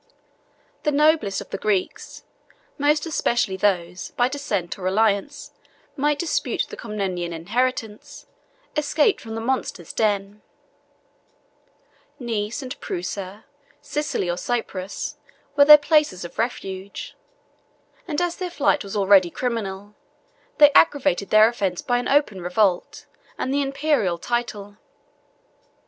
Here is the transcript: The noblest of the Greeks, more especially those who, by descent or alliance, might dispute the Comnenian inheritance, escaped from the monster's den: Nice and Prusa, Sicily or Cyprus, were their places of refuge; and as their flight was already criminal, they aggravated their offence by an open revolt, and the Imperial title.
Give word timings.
The 0.81 0.91
noblest 0.91 1.41
of 1.41 1.51
the 1.51 1.59
Greeks, 1.59 2.23
more 2.79 2.89
especially 2.89 3.55
those 3.55 4.07
who, 4.07 4.13
by 4.15 4.29
descent 4.29 4.79
or 4.79 4.87
alliance, 4.87 5.51
might 5.95 6.17
dispute 6.17 6.65
the 6.69 6.75
Comnenian 6.75 7.31
inheritance, 7.31 8.25
escaped 8.75 9.21
from 9.21 9.35
the 9.35 9.41
monster's 9.41 9.93
den: 9.93 10.41
Nice 12.17 12.63
and 12.63 12.79
Prusa, 12.81 13.45
Sicily 13.83 14.27
or 14.27 14.37
Cyprus, 14.37 15.17
were 15.55 15.65
their 15.65 15.77
places 15.77 16.25
of 16.25 16.39
refuge; 16.39 17.15
and 18.07 18.19
as 18.19 18.37
their 18.37 18.49
flight 18.49 18.83
was 18.83 18.95
already 18.97 19.29
criminal, 19.29 19.93
they 20.57 20.71
aggravated 20.73 21.29
their 21.29 21.47
offence 21.47 21.83
by 21.83 21.99
an 21.99 22.07
open 22.07 22.41
revolt, 22.41 23.05
and 23.37 23.53
the 23.53 23.61
Imperial 23.61 24.17
title. 24.17 24.77